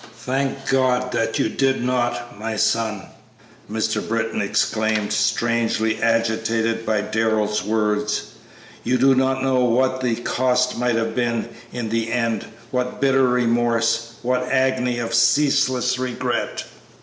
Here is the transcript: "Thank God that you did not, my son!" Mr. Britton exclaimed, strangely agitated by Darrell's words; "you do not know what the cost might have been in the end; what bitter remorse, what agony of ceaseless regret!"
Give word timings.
"Thank 0.17 0.67
God 0.67 1.11
that 1.11 1.37
you 1.37 1.47
did 1.47 1.83
not, 1.83 2.39
my 2.39 2.55
son!" 2.55 3.03
Mr. 3.71 4.01
Britton 4.07 4.41
exclaimed, 4.41 5.13
strangely 5.13 6.01
agitated 6.01 6.87
by 6.87 7.01
Darrell's 7.01 7.63
words; 7.63 8.31
"you 8.83 8.97
do 8.97 9.13
not 9.13 9.43
know 9.43 9.63
what 9.63 10.01
the 10.01 10.15
cost 10.15 10.75
might 10.75 10.95
have 10.95 11.13
been 11.13 11.49
in 11.71 11.89
the 11.89 12.11
end; 12.11 12.47
what 12.71 12.99
bitter 12.99 13.27
remorse, 13.27 14.13
what 14.23 14.41
agony 14.51 14.97
of 14.97 15.13
ceaseless 15.13 15.99
regret!" 15.99 16.63